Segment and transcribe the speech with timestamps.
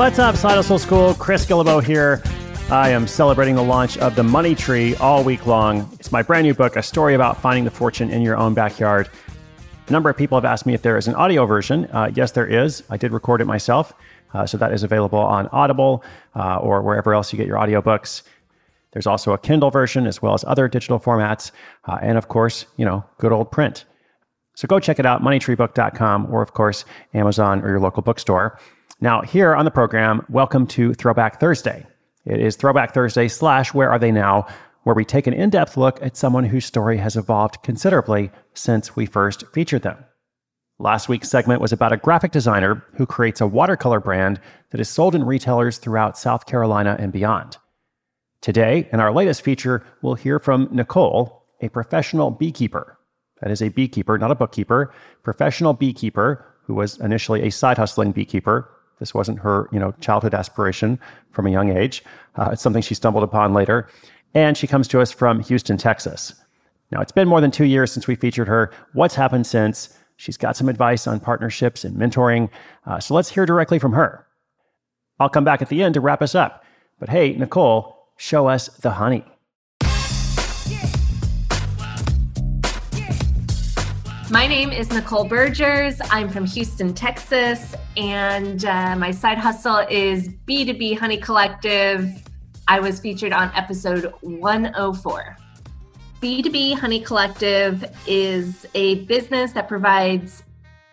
[0.00, 1.12] What's up, Side Hustle School?
[1.12, 2.22] Chris Guillebeau here.
[2.70, 5.86] I am celebrating the launch of The Money Tree all week long.
[6.00, 9.10] It's my brand new book, a story about finding the fortune in your own backyard.
[9.88, 11.84] A number of people have asked me if there is an audio version.
[11.92, 12.82] Uh, yes, there is.
[12.88, 13.92] I did record it myself.
[14.32, 16.02] Uh, so that is available on Audible
[16.34, 18.22] uh, or wherever else you get your audiobooks.
[18.92, 21.50] There's also a Kindle version as well as other digital formats.
[21.84, 23.84] Uh, and of course, you know, good old print.
[24.54, 28.58] So go check it out, moneytreebook.com, or of course, Amazon or your local bookstore.
[29.02, 31.86] Now, here on the program, welcome to Throwback Thursday.
[32.26, 34.46] It is Throwback Thursday slash Where Are They Now,
[34.82, 38.96] where we take an in depth look at someone whose story has evolved considerably since
[38.96, 40.04] we first featured them.
[40.78, 44.90] Last week's segment was about a graphic designer who creates a watercolor brand that is
[44.90, 47.56] sold in retailers throughout South Carolina and beyond.
[48.42, 52.98] Today, in our latest feature, we'll hear from Nicole, a professional beekeeper.
[53.40, 54.92] That is a beekeeper, not a bookkeeper,
[55.22, 58.70] professional beekeeper who was initially a side hustling beekeeper
[59.00, 61.00] this wasn't her, you know, childhood aspiration
[61.32, 62.04] from a young age.
[62.36, 63.88] Uh, it's something she stumbled upon later.
[64.34, 66.34] And she comes to us from Houston, Texas.
[66.92, 68.70] Now, it's been more than two years since we featured her.
[68.92, 69.96] What's happened since?
[70.16, 72.50] She's got some advice on partnerships and mentoring.
[72.86, 74.26] Uh, so let's hear directly from her.
[75.18, 76.64] I'll come back at the end to wrap us up.
[76.98, 79.24] But hey, Nicole, show us the honey.
[84.30, 86.00] My name is Nicole Bergers.
[86.08, 92.08] I'm from Houston, Texas, and uh, my side hustle is B2B Honey Collective.
[92.68, 95.36] I was featured on episode 104.
[96.22, 100.44] B2B Honey Collective is a business that provides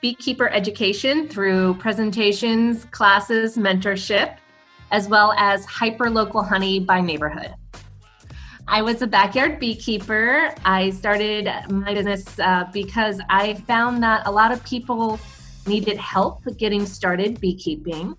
[0.00, 4.38] beekeeper education through presentations, classes, mentorship,
[4.92, 7.52] as well as hyper local honey by neighborhood.
[8.68, 10.52] I was a backyard beekeeper.
[10.64, 15.20] I started my business uh, because I found that a lot of people
[15.66, 18.16] needed help getting started beekeeping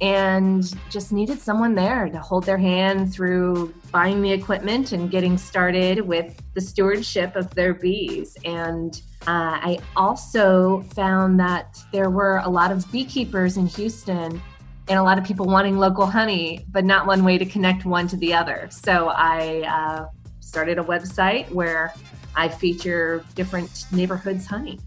[0.00, 5.38] and just needed someone there to hold their hand through buying the equipment and getting
[5.38, 8.36] started with the stewardship of their bees.
[8.44, 14.40] And uh, I also found that there were a lot of beekeepers in Houston
[14.88, 18.06] and a lot of people wanting local honey, but not one way to connect one
[18.08, 18.68] to the other.
[18.70, 20.08] So I uh,
[20.40, 21.92] started a website where
[22.36, 24.78] I feature different neighborhoods' honey.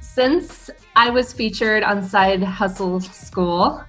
[0.00, 3.82] Since I was featured on Side Hustle School,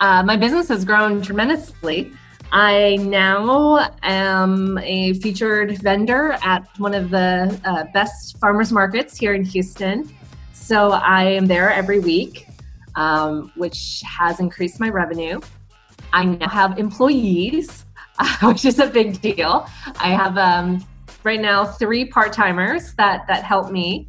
[0.00, 2.12] uh, my business has grown tremendously.
[2.52, 9.34] I now am a featured vendor at one of the uh, best farmers markets here
[9.34, 10.14] in Houston.
[10.52, 12.46] So I am there every week
[12.96, 15.40] um, which has increased my revenue.
[16.12, 17.84] I now have employees,
[18.42, 19.68] which is a big deal.
[19.96, 20.86] I have um,
[21.24, 24.08] right now three part timers that that help me.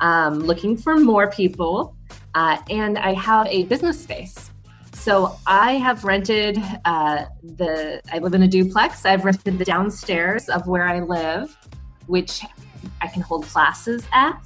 [0.00, 1.94] Um, looking for more people,
[2.34, 4.50] uh, and I have a business space.
[4.92, 8.00] So I have rented uh, the.
[8.12, 9.04] I live in a duplex.
[9.04, 11.56] I've rented the downstairs of where I live,
[12.06, 12.42] which
[13.00, 14.40] I can hold classes at,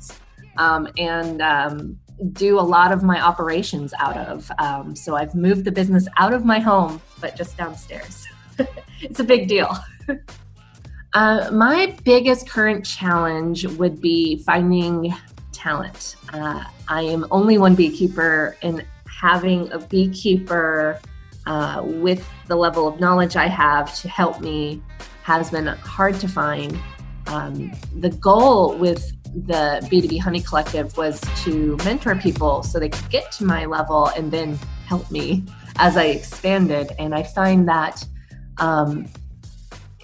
[0.57, 1.99] um, and um,
[2.33, 4.51] do a lot of my operations out of.
[4.59, 8.27] Um, so I've moved the business out of my home, but just downstairs.
[9.01, 9.77] it's a big deal.
[11.15, 15.15] uh, my biggest current challenge would be finding
[15.53, 16.17] talent.
[16.33, 21.01] Uh, I am only one beekeeper, and having a beekeeper
[21.47, 24.83] uh, with the level of knowledge I have to help me
[25.23, 26.79] has been hard to find.
[27.27, 33.11] Um, the goal with the B2B Honey Collective was to mentor people so they could
[33.11, 35.45] get to my level and then help me
[35.77, 36.93] as I expanded.
[36.99, 38.05] And I find that
[38.59, 39.07] um,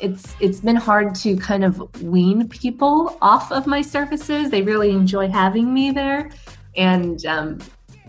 [0.00, 4.50] it's it's been hard to kind of wean people off of my services.
[4.50, 6.30] They really enjoy having me there,
[6.74, 7.58] and um,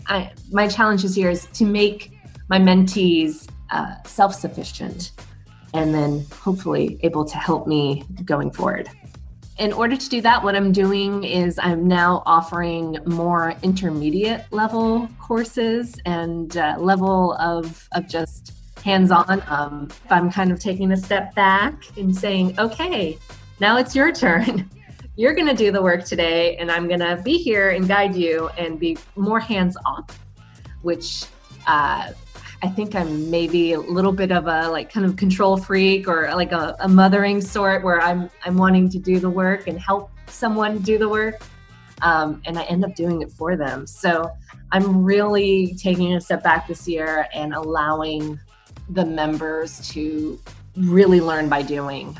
[0.06, 2.12] I, my challenge this year is to make
[2.48, 5.12] my mentees uh, self-sufficient,
[5.74, 8.88] and then hopefully able to help me going forward
[9.62, 15.08] in order to do that, what I'm doing is I'm now offering more intermediate level
[15.20, 19.40] courses and uh, level of, of just hands on.
[19.46, 23.16] Um, I'm kind of taking a step back and saying, okay,
[23.60, 24.68] now it's your turn.
[25.16, 28.16] You're going to do the work today, and I'm going to be here and guide
[28.16, 30.04] you and be more hands on,
[30.80, 31.26] which
[31.68, 32.10] uh,
[32.64, 36.32] I think I'm maybe a little bit of a like kind of control freak or
[36.34, 40.10] like a, a, mothering sort where I'm I'm wanting to do the work and help
[40.28, 41.42] someone do the work.
[42.02, 43.86] Um, and I end up doing it for them.
[43.86, 44.30] So
[44.70, 48.38] I'm really taking a step back this year and allowing
[48.88, 50.38] the members to
[50.76, 52.16] really learn by doing.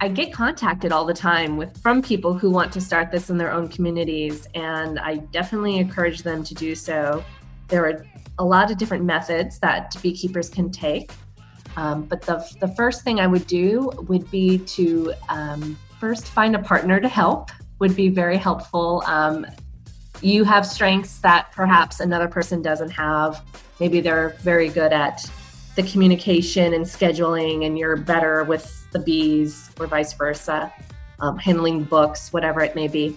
[0.00, 3.38] I get contacted all the time with from people who want to start this in
[3.38, 7.24] their own communities, and I definitely encourage them to do so
[7.68, 8.06] there are
[8.38, 11.10] a lot of different methods that beekeepers can take.
[11.76, 16.56] Um, but the, the first thing I would do would be to um, first find
[16.56, 19.02] a partner to help, would be very helpful.
[19.06, 19.46] Um,
[20.22, 23.42] you have strengths that perhaps another person doesn't have.
[23.78, 25.30] Maybe they're very good at
[25.74, 30.72] the communication and scheduling, and you're better with the bees, or vice versa,
[31.20, 33.14] um, handling books, whatever it may be.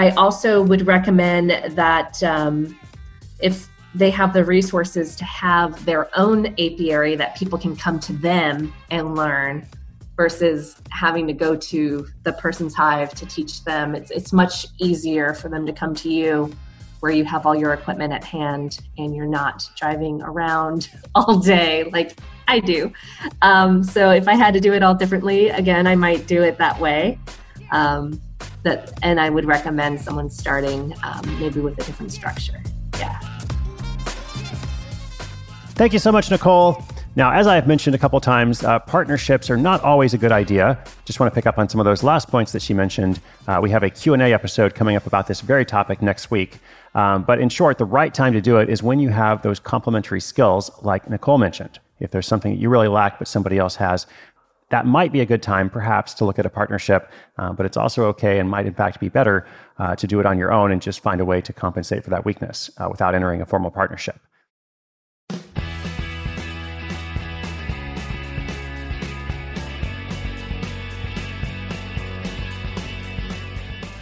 [0.00, 2.80] I also would recommend that um,
[3.38, 8.14] if they have the resources to have their own apiary that people can come to
[8.14, 9.66] them and learn
[10.16, 13.94] versus having to go to the person's hive to teach them.
[13.94, 16.50] It's, it's much easier for them to come to you
[17.00, 21.84] where you have all your equipment at hand and you're not driving around all day
[21.92, 22.16] like
[22.48, 22.90] I do.
[23.42, 26.56] Um, so if I had to do it all differently, again, I might do it
[26.56, 27.18] that way.
[27.70, 28.18] Um,
[28.62, 32.62] that, and I would recommend someone starting um, maybe with a different structure.
[32.98, 33.18] Yeah.
[35.74, 36.84] Thank you so much, Nicole.
[37.16, 40.30] Now, as I have mentioned a couple times, uh, partnerships are not always a good
[40.30, 40.78] idea.
[41.04, 43.20] Just want to pick up on some of those last points that she mentioned.
[43.48, 46.60] Uh, we have a Q&A episode coming up about this very topic next week.
[46.94, 49.58] Um, but in short, the right time to do it is when you have those
[49.58, 51.80] complementary skills like Nicole mentioned.
[51.98, 54.06] If there's something that you really lack but somebody else has,
[54.70, 57.76] that might be a good time perhaps to look at a partnership, uh, but it's
[57.76, 59.46] also okay and might in fact be better
[59.78, 62.10] uh, to do it on your own and just find a way to compensate for
[62.10, 64.20] that weakness uh, without entering a formal partnership.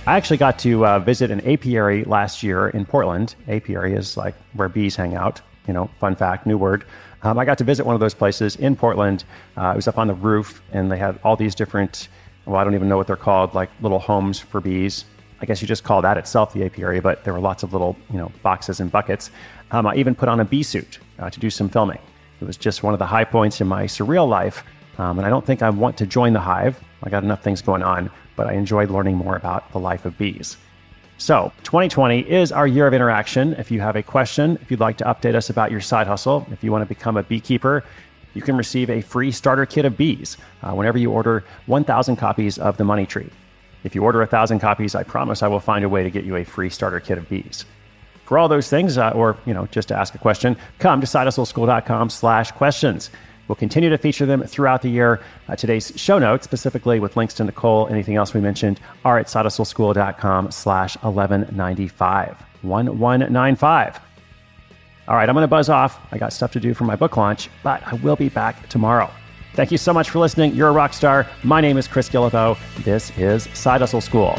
[0.06, 3.34] I actually got to uh, visit an apiary last year in Portland.
[3.46, 5.42] Apiary is like where bees hang out.
[5.66, 6.84] You know, fun fact, new word.
[7.22, 9.24] Um, I got to visit one of those places in Portland.
[9.56, 12.08] Uh, it was up on the roof, and they had all these different,
[12.46, 15.04] well, I don't even know what they're called, like little homes for bees.
[15.40, 17.96] I guess you just call that itself the apiary, but there were lots of little,
[18.10, 19.30] you know, boxes and buckets.
[19.70, 21.98] Um, I even put on a bee suit uh, to do some filming.
[22.40, 24.64] It was just one of the high points in my surreal life,
[24.98, 26.80] um, and I don't think I want to join the hive.
[27.02, 30.16] I got enough things going on, but I enjoyed learning more about the life of
[30.18, 30.56] bees.
[31.20, 33.54] So, 2020 is our year of interaction.
[33.54, 36.46] If you have a question, if you'd like to update us about your side hustle,
[36.52, 37.82] if you want to become a beekeeper,
[38.34, 42.56] you can receive a free starter kit of bees uh, whenever you order 1,000 copies
[42.56, 43.28] of The Money Tree.
[43.82, 46.36] If you order 1,000 copies, I promise I will find a way to get you
[46.36, 47.64] a free starter kit of bees.
[48.24, 51.06] For all those things, uh, or you know, just to ask a question, come to
[51.06, 53.10] sidehustleschool.com slash questions.
[53.48, 55.20] We'll continue to feature them throughout the year.
[55.48, 59.26] Uh, today's show notes, specifically with links to Nicole, anything else we mentioned, are at
[59.26, 62.28] sidehustleschool.com slash 1195.
[62.62, 64.00] 1195.
[65.08, 65.98] All right, I'm going to buzz off.
[66.12, 69.10] I got stuff to do for my book launch, but I will be back tomorrow.
[69.54, 70.54] Thank you so much for listening.
[70.54, 71.26] You're a rock star.
[71.42, 72.58] My name is Chris Guillebeau.
[72.84, 74.38] This is Side Hustle School.